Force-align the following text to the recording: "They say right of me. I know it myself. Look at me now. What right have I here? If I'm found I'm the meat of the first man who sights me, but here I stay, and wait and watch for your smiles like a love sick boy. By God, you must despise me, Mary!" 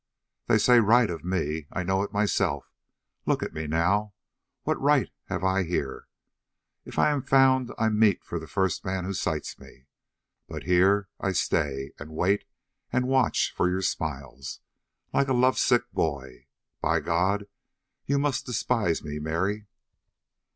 "They 0.47 0.57
say 0.57 0.79
right 0.79 1.11
of 1.11 1.23
me. 1.23 1.67
I 1.71 1.83
know 1.83 2.01
it 2.01 2.11
myself. 2.11 2.73
Look 3.27 3.43
at 3.43 3.53
me 3.53 3.67
now. 3.67 4.15
What 4.63 4.81
right 4.81 5.11
have 5.25 5.43
I 5.43 5.61
here? 5.61 6.07
If 6.85 6.97
I'm 6.97 7.21
found 7.21 7.71
I'm 7.77 7.99
the 7.99 7.99
meat 8.07 8.21
of 8.31 8.41
the 8.41 8.47
first 8.47 8.83
man 8.83 9.05
who 9.05 9.13
sights 9.13 9.59
me, 9.59 9.85
but 10.47 10.63
here 10.63 11.09
I 11.19 11.33
stay, 11.33 11.91
and 11.99 12.09
wait 12.15 12.45
and 12.91 13.07
watch 13.07 13.53
for 13.55 13.69
your 13.69 13.83
smiles 13.83 14.59
like 15.13 15.27
a 15.27 15.33
love 15.33 15.59
sick 15.59 15.83
boy. 15.91 16.47
By 16.81 16.99
God, 16.99 17.45
you 18.07 18.17
must 18.17 18.47
despise 18.47 19.03
me, 19.03 19.19
Mary!" 19.19 19.67